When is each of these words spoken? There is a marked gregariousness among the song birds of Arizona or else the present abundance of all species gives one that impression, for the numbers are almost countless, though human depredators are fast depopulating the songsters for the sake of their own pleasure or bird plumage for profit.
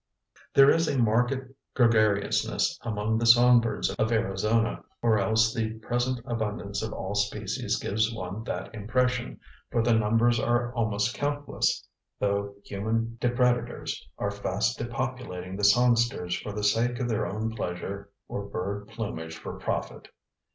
There 0.55 0.71
is 0.71 0.87
a 0.87 0.97
marked 0.97 1.35
gregariousness 1.75 2.79
among 2.81 3.19
the 3.19 3.27
song 3.27 3.59
birds 3.61 3.91
of 3.93 4.11
Arizona 4.11 4.83
or 4.99 5.19
else 5.19 5.53
the 5.53 5.73
present 5.75 6.19
abundance 6.25 6.81
of 6.81 6.91
all 6.91 7.13
species 7.13 7.77
gives 7.77 8.11
one 8.11 8.43
that 8.45 8.73
impression, 8.73 9.39
for 9.69 9.83
the 9.83 9.93
numbers 9.93 10.39
are 10.39 10.73
almost 10.73 11.13
countless, 11.13 11.87
though 12.17 12.55
human 12.65 13.19
depredators 13.21 13.95
are 14.17 14.31
fast 14.31 14.79
depopulating 14.79 15.55
the 15.55 15.63
songsters 15.63 16.35
for 16.35 16.51
the 16.51 16.63
sake 16.63 16.99
of 16.99 17.07
their 17.07 17.27
own 17.27 17.55
pleasure 17.55 18.09
or 18.27 18.45
bird 18.47 18.87
plumage 18.87 19.37
for 19.37 19.59
profit. 19.59 20.07